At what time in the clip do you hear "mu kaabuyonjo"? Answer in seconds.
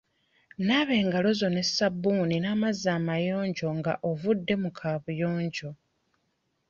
4.61-5.69